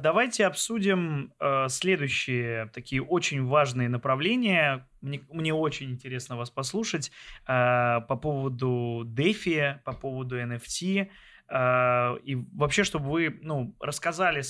[0.00, 4.88] Давайте обсудим э, следующие такие очень важные направления.
[5.00, 7.10] Мне, мне очень интересно вас послушать
[7.48, 11.08] э, по поводу DeFi, по поводу NFT.
[11.50, 14.42] А, и вообще, чтобы вы ну, рассказали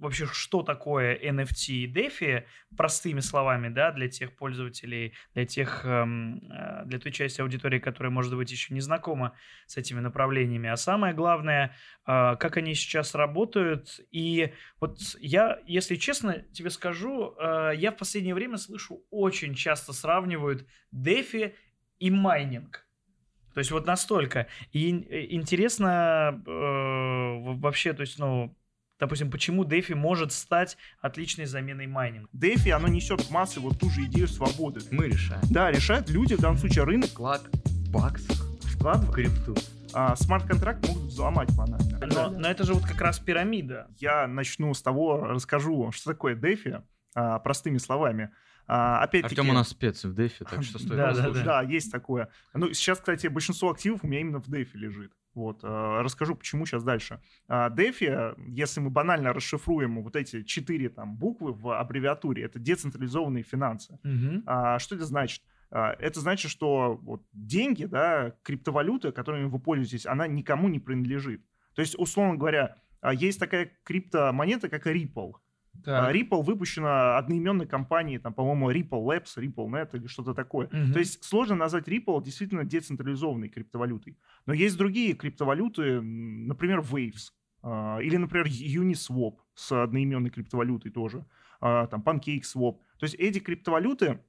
[0.00, 2.44] вообще, что такое NFT и DeFi
[2.76, 8.10] простыми словами, да, для тех пользователей, для тех, эм, э, для той части аудитории, которая,
[8.10, 10.68] может быть, еще не знакома с этими направлениями.
[10.68, 14.00] А самое главное, а, как они сейчас работают.
[14.10, 19.92] И вот я, если честно тебе скажу, э, я в последнее время слышу, очень часто
[19.92, 21.54] сравнивают DeFi
[22.00, 22.83] и майнинг.
[23.54, 24.48] То есть вот настолько.
[24.72, 28.56] И э, интересно э, вообще, то есть, ну,
[28.98, 32.28] допустим, почему DeFi может стать отличной заменой майнинга?
[32.34, 34.80] DeFi, оно несет в массы вот ту же идею свободы.
[34.90, 35.42] Мы решаем.
[35.50, 37.10] Да, решают люди, в данном случае рынок.
[37.10, 38.44] Вклад в баксах.
[38.62, 39.54] Вклад в крипту.
[39.92, 42.00] А, смарт-контракт могут взломать банально.
[42.12, 43.86] Но, но это же вот как раз пирамида.
[43.98, 46.82] Я начну с того, расскажу, что такое DeFi,
[47.14, 48.30] а, простыми словами.
[48.66, 49.40] А, опять-таки...
[49.40, 51.44] Артем у нас спец в дефе, так что стоит да, да, да.
[51.44, 52.28] да, есть такое.
[52.54, 55.12] Ну, сейчас, кстати, большинство активов у меня именно в дефе лежит.
[55.34, 57.20] Вот, э, расскажу, почему сейчас дальше.
[57.48, 63.42] А, DeFi, если мы банально расшифруем вот эти четыре там буквы в аббревиатуре, это децентрализованные
[63.42, 63.98] финансы.
[64.04, 64.44] Угу.
[64.46, 65.42] А, что это значит?
[65.70, 71.42] А, это значит, что вот деньги, да, криптовалюта, которыми вы пользуетесь, она никому не принадлежит.
[71.74, 75.32] То есть, условно говоря, а, есть такая криптомонета, как Ripple.
[75.84, 76.08] Так.
[76.08, 80.66] А, Ripple выпущена одноименной компанией, там, по-моему, Ripple Labs, RippleNet или что-то такое.
[80.66, 80.92] Угу.
[80.92, 84.16] То есть сложно назвать Ripple действительно децентрализованной криптовалютой.
[84.46, 87.32] Но есть другие криптовалюты, например, Waves.
[87.62, 91.24] А, или, например, Uniswap с одноименной криптовалютой тоже.
[91.60, 92.78] А, там PancakeSwap.
[92.98, 94.20] То есть эти криптовалюты,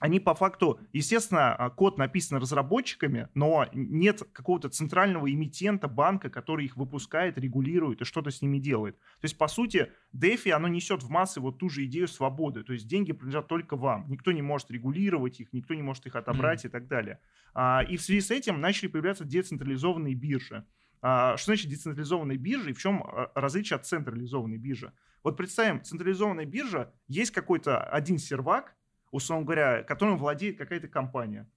[0.00, 6.64] они по факту, естественно, а, код написан разработчиками, но нет какого-то центрального эмитента банка, который
[6.64, 8.98] их выпускает, регулирует и что-то с ними делает.
[8.98, 12.64] То есть, по сути, DeFi, оно несет в массы вот ту же идею свободы.
[12.64, 14.06] То есть деньги принадлежат только вам.
[14.08, 16.68] Никто не может регулировать их, никто не может их отобрать mm.
[16.68, 17.20] и так далее.
[17.52, 20.64] А, и в связи с этим начали появляться децентрализованные биржи.
[21.02, 24.94] А, что значит децентрализованные биржи и в чем различие от централизованной биржи?
[25.22, 28.74] Вот представим, централизованная биржа, есть какой-то один сервак,
[29.10, 31.50] условно говоря, которым владеет какая-то компания.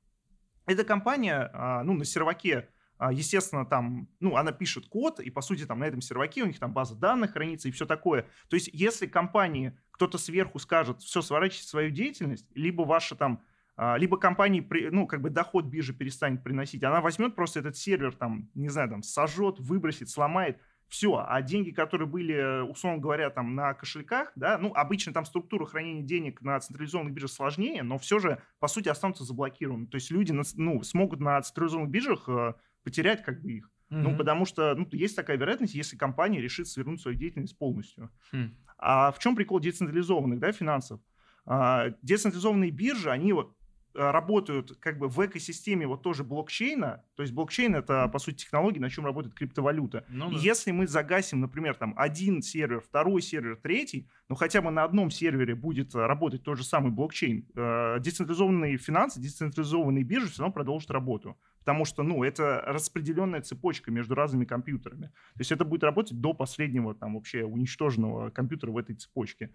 [0.65, 5.41] Эта компания, а, ну, на серваке, а, естественно, там, ну, она пишет код, и, по
[5.41, 8.25] сути, там на этом серваке у них там база данных хранится и все такое.
[8.49, 13.43] То есть, если компании кто-то сверху скажет, все, сворачивайте свою деятельность, либо ваша там
[13.75, 18.15] а, либо компании, ну, как бы доход биржи перестанет приносить, она возьмет просто этот сервер,
[18.15, 20.59] там, не знаю, там, сожжет, выбросит, сломает,
[20.93, 25.65] все, а деньги, которые были, условно говоря, там на кошельках, да, ну, обычно там структура
[25.65, 29.87] хранения денег на централизованных биржах сложнее, но все же, по сути, останутся заблокированы.
[29.87, 33.71] То есть люди, ну, смогут на централизованных биржах э, потерять как бы их.
[33.89, 34.01] Mm-hmm.
[34.01, 38.11] Ну, потому что ну, есть такая вероятность, если компания решит свернуть свою деятельность полностью.
[38.31, 38.51] Mm.
[38.77, 41.01] А в чем прикол децентрализованных да, финансов?
[41.47, 43.57] А, децентрализованные биржи, они вот
[43.93, 48.79] работают как бы в экосистеме вот тоже блокчейна, то есть блокчейн это по сути технология,
[48.79, 50.05] на чем работает криптовалюта.
[50.09, 50.37] Ну, да.
[50.37, 55.11] Если мы загасим, например, там один сервер, второй сервер, третий, ну хотя бы на одном
[55.11, 60.53] сервере будет э, работать тот же самый блокчейн, э, децентрализованные финансы, децентрализованные биржи все равно
[60.53, 65.07] продолжат работу, потому что, ну, это распределенная цепочка между разными компьютерами.
[65.33, 69.51] То есть это будет работать до последнего там вообще уничтоженного компьютера в этой цепочке.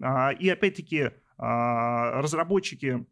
[0.00, 3.06] А, и опять-таки а, разработчики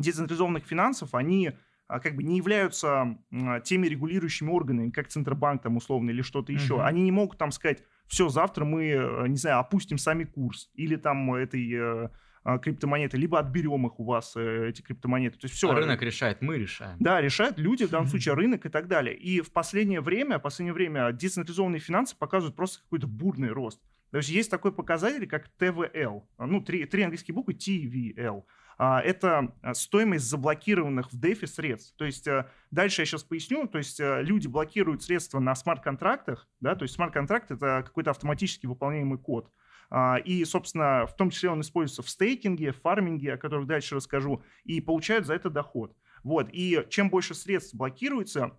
[0.00, 1.52] децентрализованных финансов, они
[1.88, 3.18] а, как бы не являются
[3.64, 6.74] теми регулирующими органами, как Центробанк там условно или что-то еще.
[6.74, 6.84] Uh-huh.
[6.84, 10.96] Они не могут там сказать, все, завтра мы, э, не знаю, опустим сами курс или
[10.96, 12.08] там этой э,
[12.42, 15.38] а, криптомонеты, либо отберем их у вас, э, эти криптомонеты.
[15.38, 15.70] То есть все.
[15.70, 16.96] А рынок решает, мы решаем.
[16.98, 19.14] Да, решают люди, в данном случае рынок и так далее.
[19.14, 23.80] И в последнее время, в последнее время децентрализованные финансы показывают просто какой-то бурный рост.
[24.10, 26.26] То есть есть такой показатель, как ТВЛ.
[26.38, 28.42] Ну, три, три английские буквы TVL.
[28.82, 31.94] А, это а, стоимость заблокированных в DeFi средств.
[31.98, 36.48] То есть э, дальше я сейчас поясню, то есть э, люди блокируют средства на смарт-контрактах,
[36.60, 39.52] да, то есть смарт-контракт это какой-то автоматически выполняемый код.
[39.90, 43.96] А, и, собственно, в том числе он используется в стейкинге, в фарминге, о которых дальше
[43.96, 45.94] расскажу, и получают за это доход.
[46.22, 46.48] Вот.
[46.50, 48.56] И чем больше средств блокируется,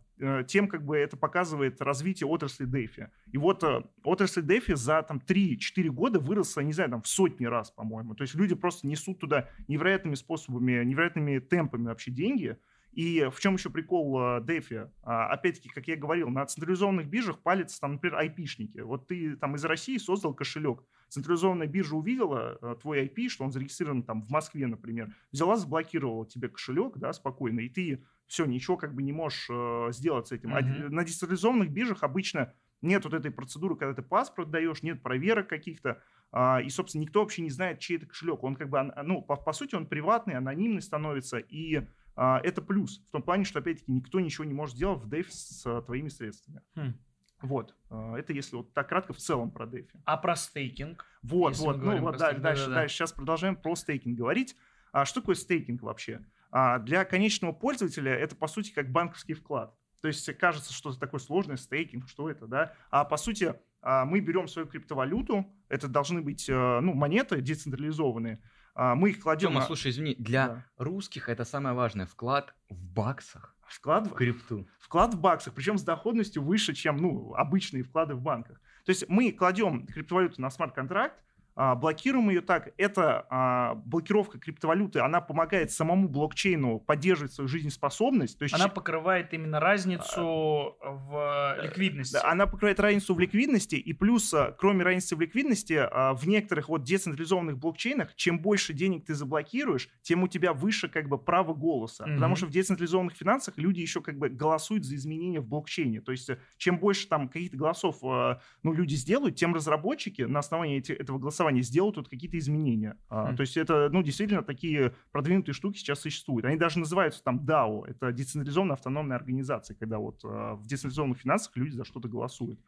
[0.48, 3.10] тем как бы это показывает развитие отрасли DeFi.
[3.32, 7.46] И вот э, отрасль DeFi за там 3-4 года выросла, не знаю, там в сотни
[7.46, 8.14] раз, по-моему.
[8.14, 12.58] То есть люди просто несут туда невероятными способами, невероятными темпами вообще деньги.
[12.94, 14.90] И в чем еще прикол DeFi?
[15.04, 18.80] А, опять-таки, как я говорил, на централизованных биржах палятся там, например, айпишники.
[18.80, 23.52] Вот ты там из России создал кошелек, централизованная биржа увидела э, твой IP, что он
[23.52, 28.78] зарегистрирован там в Москве, например, взяла, заблокировала тебе кошелек, да, спокойно, и ты все, ничего
[28.78, 30.56] как бы не можешь э, сделать с этим.
[30.56, 30.86] Mm-hmm.
[30.88, 35.50] А на децентрализованных биржах обычно нет вот этой процедуры, когда ты паспорт даешь, нет проверок
[35.50, 36.02] каких-то,
[36.32, 38.42] а, и, собственно, никто вообще не знает, чей это кошелек.
[38.46, 41.86] Он как бы, ну, по, по сути, он приватный, анонимный становится, и
[42.16, 43.04] а, это плюс.
[43.06, 46.08] В том плане, что, опять-таки, никто ничего не может сделать в DeFi с а, твоими
[46.08, 46.62] средствами.
[46.76, 46.94] Хм.
[47.42, 50.00] Вот, а, это если вот так кратко в целом про DeFi.
[50.06, 51.06] А про стейкинг?
[51.22, 54.56] Вот, вот, ну вот, да, дальше, да, дальше, сейчас продолжаем про стейкинг говорить.
[54.94, 56.22] А что такое стейкинг вообще?
[56.52, 59.76] А для конечного пользователя это, по сути, как банковский вклад.
[60.02, 62.74] То есть кажется, что это такое сложное стейкинг, что это, да?
[62.90, 68.42] А по сути, а, мы берем свою криптовалюту, это должны быть э, ну, монеты децентрализованные,
[68.74, 69.50] а, мы их кладем...
[69.50, 69.66] Тёма, на...
[69.66, 70.66] слушай, извини, для да.
[70.78, 73.56] русских это самое важное, вклад в баксах.
[73.68, 74.68] Вклад в крипту.
[74.80, 78.60] Вклад в баксах, причем с доходностью выше, чем ну, обычные вклады в банках.
[78.86, 81.22] То есть мы кладем криптовалюту на смарт-контракт,
[81.56, 82.70] блокируем ее так.
[82.78, 88.38] Эта а, блокировка криптовалюты, она помогает самому блокчейну поддерживать свою жизнеспособность.
[88.40, 88.56] То есть...
[88.56, 92.14] Она покрывает именно разницу а, в ликвидности.
[92.14, 96.84] Да, она покрывает разницу в ликвидности, и плюс, кроме разницы в ликвидности, в некоторых вот
[96.84, 102.06] децентрализованных блокчейнах, чем больше денег ты заблокируешь, тем у тебя выше как бы право голоса.
[102.06, 102.16] Mm-hmm.
[102.16, 106.02] Потому что в децентрализованных финансах люди еще как бы голосуют за изменения в блокчейне.
[106.02, 110.92] То есть чем больше там каких-то голосов ну, люди сделают, тем разработчики на основании эти,
[110.92, 112.98] этого голоса голосования сделают тут какие-то изменения.
[113.10, 113.36] Mm.
[113.36, 116.46] То есть это, ну, действительно, такие продвинутые штуки сейчас существуют.
[116.46, 117.86] Они даже называются там DAO.
[117.88, 122.60] Это децентрализованная автономная организация, когда вот а, в децентрализованных финансах люди за что-то голосуют.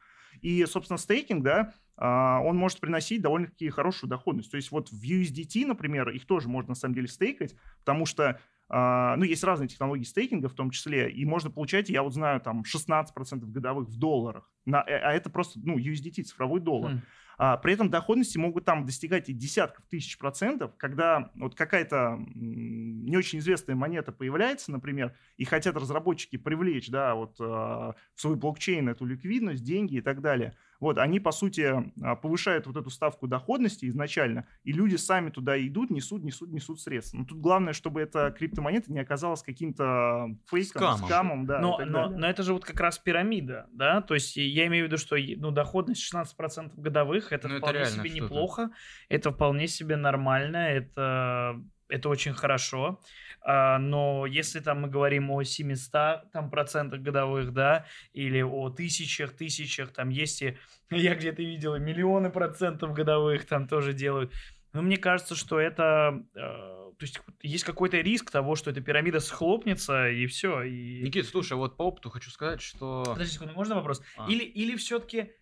[0.42, 4.52] И, собственно, стейкинг, да, а, он может приносить довольно-таки хорошую доходность.
[4.52, 8.40] То есть вот в USDT, например, их тоже можно на самом деле стейкать, потому что
[8.69, 12.64] ну, есть разные технологии стейкинга в том числе, и можно получать, я вот знаю, там
[12.64, 16.94] 16% годовых в долларах, на, э, а это просто, ну, USDT, цифровой доллар.
[16.94, 17.02] Mm.
[17.38, 23.18] А, при этом доходности могут там достигать и десятков тысяч процентов, когда вот какая-то не
[23.18, 28.89] очень известная монета появляется, например, и хотят разработчики привлечь, да, вот а, в свой блокчейн
[28.89, 33.25] эту ликвидность, деньги и так далее– вот, они, по сути, а, повышают вот эту ставку
[33.27, 37.18] доходности изначально, и люди сами туда идут, несут, несут, несут средства.
[37.18, 41.59] Но тут главное, чтобы эта криптомонета не оказалась каким-то фейком, скамом, скамом да.
[41.59, 44.88] Но, но, но это же вот как раз пирамида, да, то есть я имею в
[44.88, 48.71] виду, что ну, доходность 16% годовых, это ну, вполне это себе неплохо,
[49.07, 53.00] это вполне себе нормально, это это очень хорошо.
[53.45, 59.34] А, но если там мы говорим о 700 там, процентах годовых, да, или о тысячах,
[59.34, 60.57] тысячах, там есть и,
[60.92, 64.31] я где-то видел, миллионы процентов годовых там тоже делают.
[64.72, 69.19] Но мне кажется, что это, э, то есть есть какой-то риск того, что эта пирамида
[69.19, 70.63] схлопнется и все.
[70.63, 71.04] И...
[71.04, 73.04] Никит, слушай, вот по опыту хочу сказать, что...
[73.06, 74.01] Подожди секунду, можно вопрос?
[74.18, 74.28] А.
[74.28, 75.34] Или, или все-таки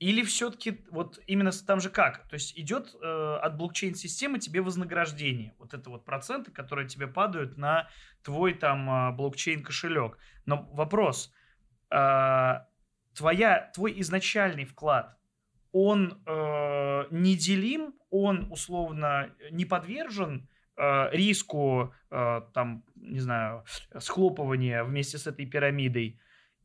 [0.00, 2.26] или все-таки вот именно там же как?
[2.28, 5.54] То есть идет э, от блокчейн-системы тебе вознаграждение.
[5.58, 7.86] Вот это вот проценты, которые тебе падают на
[8.22, 10.16] твой там э, блокчейн-кошелек.
[10.46, 11.32] Но вопрос.
[11.90, 12.60] Э,
[13.14, 15.18] твоя, твой изначальный вклад,
[15.72, 20.48] он э, неделим, он условно не подвержен
[20.78, 23.64] э, риску э, там, не знаю,
[23.98, 26.18] схлопывания вместе с этой пирамидой.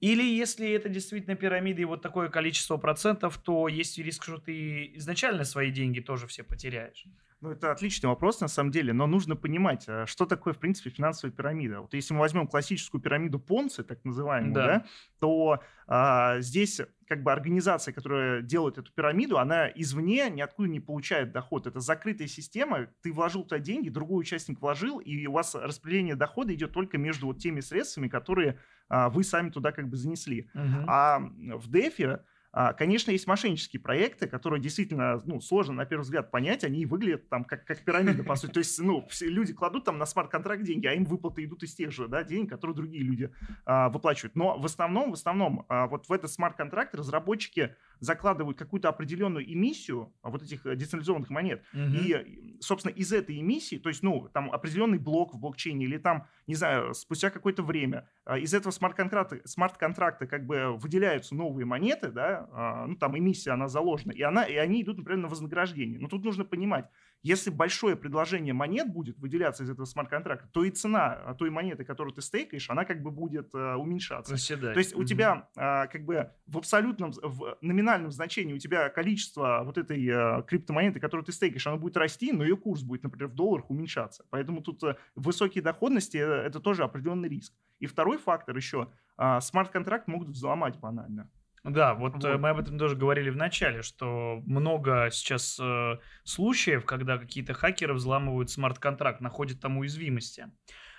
[0.05, 4.91] Или если это действительно пирамида и вот такое количество процентов, то есть риск, что ты
[4.97, 7.07] изначально свои деньги тоже все потеряешь.
[7.41, 10.91] Ну, это отличный вопрос, на самом деле, но нужно понимать, а что такое, в принципе,
[10.91, 11.81] финансовая пирамида.
[11.81, 14.65] Вот если мы возьмем классическую пирамиду Понци, так называемую, да.
[14.65, 14.85] Да,
[15.19, 21.31] то а, здесь как бы организация, которая делает эту пирамиду, она извне ниоткуда не получает
[21.31, 21.65] доход.
[21.65, 26.53] Это закрытая система, ты вложил туда деньги, другой участник вложил, и у вас распределение дохода
[26.53, 30.49] идет только между вот теми средствами, которые вы сами туда как бы занесли.
[30.53, 30.85] Угу.
[30.87, 32.19] А в DeFi
[32.57, 37.27] а, конечно, есть мошеннические проекты, которые действительно ну, сложно на первый взгляд понять, они выглядят
[37.27, 38.53] там как, как пирамида, по сути.
[38.53, 41.75] То есть, ну, все люди кладут там на смарт-контракт деньги, а им выплаты идут из
[41.75, 43.29] тех же да, денег, которые другие люди
[43.65, 44.37] а, выплачивают.
[44.37, 50.13] Но в основном, в основном, а, вот в этот смарт-контракт разработчики закладывают какую-то определенную эмиссию
[50.23, 51.63] вот этих э, децентрализованных монет.
[51.73, 51.81] Угу.
[51.81, 56.27] И, собственно, из этой эмиссии, то есть, ну, там определенный блок в блокчейне или там,
[56.47, 62.09] не знаю, спустя какое-то время а, из этого смарт-контракта, смарт-контракта как бы выделяются новые монеты,
[62.09, 65.99] да, а, ну, там эмиссия, она заложена, и, она, и они идут, например, на вознаграждение.
[65.99, 66.89] Но тут нужно понимать,
[67.23, 71.83] если большое предложение монет будет выделяться из этого смарт-контракта, то и цена а, той монеты,
[71.83, 74.31] которую ты стейкаешь, она как бы будет uh, уменьшаться.
[74.31, 74.73] Проседать.
[74.73, 79.77] То есть у тебя как бы в абсолютном, в номинальном значении у тебя количество вот
[79.77, 83.35] этой uh, криптомонеты, которую ты стейкаешь, оно будет расти, но ее курс будет, например, в
[83.35, 84.25] долларах уменьшаться.
[84.29, 87.53] Поэтому тут uh, высокие доходности uh, это тоже определенный риск.
[87.79, 91.29] И второй фактор еще, uh, смарт-контракт могут взломать банально.
[91.65, 95.97] Да, вот, э, вот мы об этом тоже говорили в начале, что много сейчас э,
[96.23, 100.45] случаев, когда какие-то хакеры взламывают смарт-контракт, находят там уязвимости.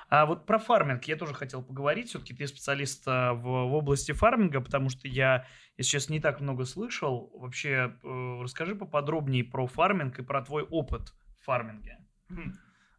[0.09, 2.09] А вот про фарминг я тоже хотел поговорить.
[2.09, 5.47] Все-таки ты специалист а, в, в области фарминга, потому что я,
[5.77, 7.31] если честно, не так много слышал.
[7.35, 11.99] Вообще, э, расскажи поподробнее про фарминг и про твой опыт в фарминге.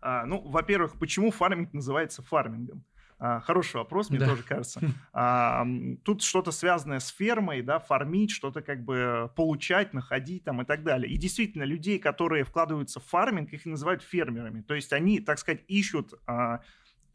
[0.02, 2.84] А, ну, во-первых, почему фарминг называется фармингом?
[3.20, 4.28] А, хороший вопрос, мне да.
[4.28, 4.82] тоже кажется.
[5.12, 5.66] А,
[6.04, 10.84] тут что-то связанное с фермой, да, фармить, что-то как бы получать, находить там и так
[10.84, 11.12] далее.
[11.12, 14.62] И действительно, людей, которые вкладываются в фарминг, их называют фермерами.
[14.62, 16.62] То есть они, так сказать, ищут а,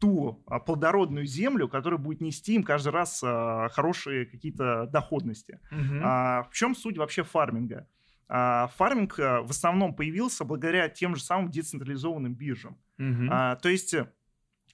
[0.03, 5.61] ту а, плодородную землю, которая будет нести им каждый раз а, хорошие какие-то доходности.
[5.71, 6.01] Угу.
[6.03, 7.87] А, в чем суть вообще фарминга?
[8.27, 12.77] А, фарминг а, в основном появился благодаря тем же самым децентрализованным биржам.
[12.99, 13.29] Угу.
[13.31, 13.95] А, то есть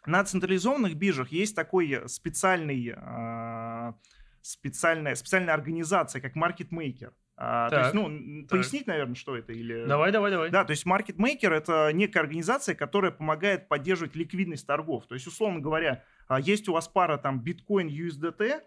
[0.07, 3.93] на централизованных биржах есть такой специальный, э,
[4.41, 7.13] специальная, специальная организация, как маркетмейкер.
[7.41, 8.49] А, то есть, ну, так.
[8.49, 9.85] пояснить, наверное, что это или...
[9.85, 10.49] Давай, давай, давай.
[10.49, 15.05] Да, то есть маркетмейкер— это некая организация, которая помогает поддерживать ликвидность торгов.
[15.07, 18.59] То есть, условно говоря, а, есть у вас пара там биткоин, USDT,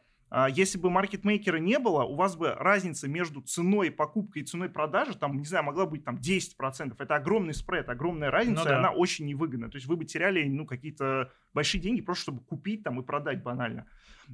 [0.51, 5.17] если бы маркетмейкера не было, у вас бы разница между ценой покупки и ценой продажи,
[5.17, 6.95] там, не знаю, могла быть там 10%.
[6.99, 8.75] Это огромный спред, огромная разница, ну, да.
[8.75, 9.71] и она очень невыгодна.
[9.71, 13.43] То есть вы бы теряли, ну, какие-то большие деньги просто, чтобы купить там и продать
[13.43, 13.87] банально.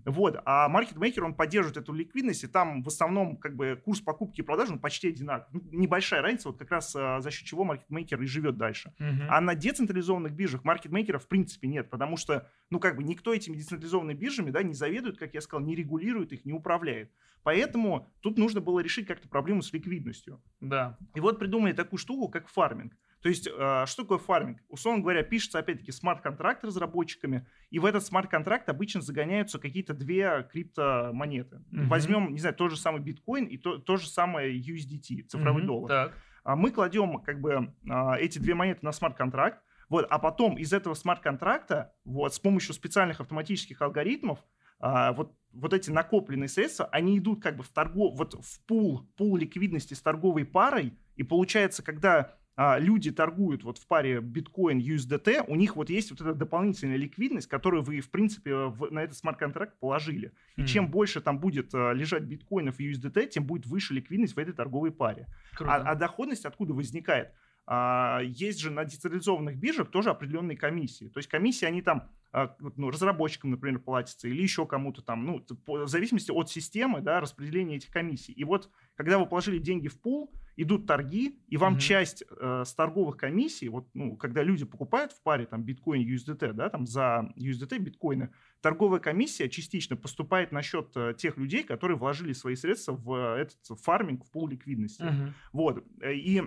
[0.04, 0.40] Вот.
[0.44, 4.44] А маркетмейкер, он поддерживает эту ликвидность, и там в основном как бы курс покупки и
[4.44, 5.62] продажи ну, почти одинаковый.
[5.62, 8.92] Ну, небольшая разница, вот как раз а, за счет чего маркетмейкер и живет дальше.
[8.98, 9.26] Uh-huh.
[9.28, 13.56] А на децентрализованных биржах маркетмейкера в принципе нет, потому что, ну как бы никто этими
[13.56, 17.12] децентрализованными биржами, да, не заведует, как я сказал, не регулирует их, не управляет.
[17.42, 20.42] Поэтому тут нужно было решить как-то проблему с ликвидностью.
[20.60, 20.98] Да.
[21.14, 22.94] И вот придумали такую штуку, как фарминг.
[23.22, 24.60] То есть, э, что такое фарминг?
[24.68, 31.56] Условно говоря, пишется, опять-таки, смарт-контракт разработчиками, и в этот смарт-контракт обычно загоняются какие-то две криптомонеты.
[31.72, 31.86] Угу.
[31.88, 35.66] Возьмем, не знаю, тот же самый биткоин и то, то же самое USDT, цифровой угу,
[35.66, 35.88] доллар.
[35.88, 36.14] Так.
[36.44, 40.72] А мы кладем, как бы, а, эти две монеты на смарт-контракт, вот, а потом из
[40.72, 44.38] этого смарт-контракта, вот, с помощью специальных автоматических алгоритмов,
[44.80, 49.08] а, вот, вот эти накопленные средства, они идут как бы в торгов, вот в пул,
[49.16, 54.80] пул ликвидности с торговой парой, и получается, когда а, люди торгуют вот в паре биткоин
[54.80, 59.04] USDT, у них вот есть вот эта дополнительная ликвидность, которую вы, в принципе, в, на
[59.04, 60.32] этот смарт-контракт положили.
[60.56, 60.66] И mm.
[60.66, 64.52] чем больше там будет а, лежать биткоинов и USDT, тем будет выше ликвидность в этой
[64.52, 65.28] торговой паре.
[65.60, 67.32] А, а доходность откуда возникает?
[67.70, 71.08] А, есть же на децентрализованных биржах тоже определенные комиссии.
[71.08, 75.44] То есть комиссии, они там а, ну, разработчикам, например, платится, или еще кому-то там, ну,
[75.66, 78.32] в зависимости от системы, да, распределения этих комиссий.
[78.32, 81.80] И вот, когда вы положили деньги в пул, идут торги, и вам mm-hmm.
[81.80, 86.54] часть э, с торговых комиссий, вот, ну, когда люди покупают в паре там биткоин, USDT,
[86.54, 88.30] да, там за USDT биткоины,
[88.62, 93.58] торговая комиссия частично поступает на счет э, тех людей, которые вложили свои средства в этот
[93.82, 95.02] фарминг, в пул ликвидности.
[95.02, 95.32] Mm-hmm.
[95.52, 96.42] Вот, и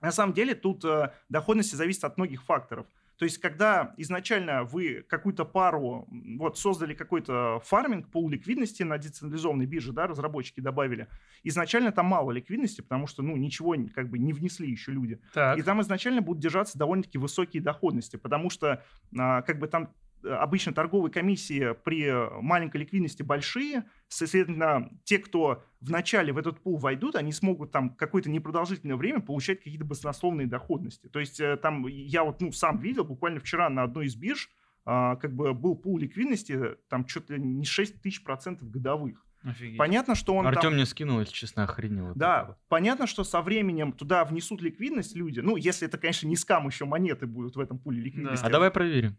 [0.00, 2.86] на самом деле тут э, доходность зависит от многих факторов.
[3.18, 6.06] То есть, когда изначально вы какую-то пару,
[6.38, 11.08] вот создали какой-то фарминг, пол ликвидности на децентрализованной бирже, да, разработчики добавили,
[11.42, 15.20] изначально там мало ликвидности, потому что, ну, ничего как бы не внесли еще люди.
[15.34, 15.58] Так.
[15.58, 18.84] И там изначально будут держаться довольно-таки высокие доходности, потому что
[19.18, 19.92] а, как бы там
[20.24, 22.10] обычно торговые комиссии при
[22.40, 28.30] маленькой ликвидности большие, соответственно, те, кто вначале в этот пул войдут, они смогут там какое-то
[28.30, 31.08] непродолжительное время получать какие-то баснословные доходности.
[31.08, 34.50] То есть э, там я вот ну, сам видел, буквально вчера на одной из бирж,
[34.84, 39.24] а, как бы был пул ликвидности, там что-то не 6 тысяч процентов годовых.
[39.44, 39.78] Офигеть.
[39.78, 40.74] Понятно, что он Артем там...
[40.74, 42.12] мне скинул, если честно, охренел.
[42.14, 42.58] Да, этого.
[42.68, 45.40] понятно, что со временем туда внесут ликвидность люди.
[45.40, 48.42] Ну, если это, конечно, не скам еще монеты будут в этом пуле ликвидности.
[48.42, 48.48] Да.
[48.48, 49.16] А давай проверим.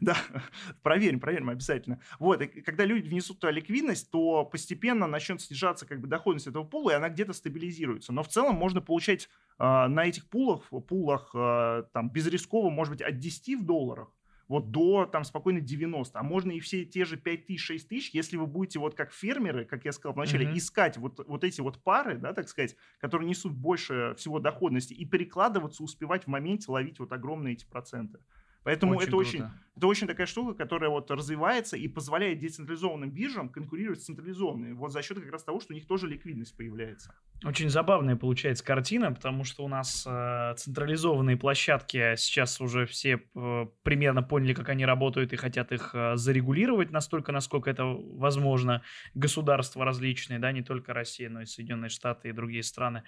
[0.00, 0.16] Да,
[0.82, 2.00] проверим, проверим обязательно.
[2.18, 6.64] Вот, и когда люди внесут туда ликвидность, то постепенно начнет снижаться как бы доходность этого
[6.64, 8.12] пула, и она где-то стабилизируется.
[8.12, 13.02] Но в целом можно получать э, на этих пулах, пулах э, там безрисково, может быть,
[13.02, 14.15] от 10 в долларах
[14.48, 18.10] вот до там спокойно 90, а можно и все те же 5 тысяч, 6 тысяч,
[18.14, 20.58] если вы будете вот как фермеры, как я сказал вначале, mm-hmm.
[20.58, 25.04] искать вот, вот эти вот пары, да, так сказать, которые несут больше всего доходности и
[25.04, 28.20] перекладываться, успевать в моменте ловить вот огромные эти проценты.
[28.66, 29.44] Поэтому очень это, очень,
[29.76, 34.72] это очень такая штука, которая вот развивается и позволяет децентрализованным биржам конкурировать с централизованными.
[34.72, 37.14] Вот за счет как раз того, что у них тоже ликвидность появляется.
[37.44, 43.66] Очень забавная получается картина, потому что у нас э, централизованные площадки сейчас уже все э,
[43.84, 48.82] примерно поняли, как они работают и хотят их э, зарегулировать настолько, насколько это возможно.
[49.14, 53.04] Государства различные, да, не только Россия, но и Соединенные Штаты и другие страны.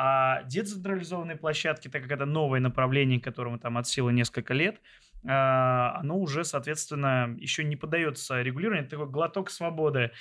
[0.00, 4.80] А децентрализованные площадки, так как это новое направление, которому там от силы несколько лет,
[5.26, 8.84] а, оно уже, соответственно, еще не поддается регулированию.
[8.84, 10.12] Это такой глоток свободы.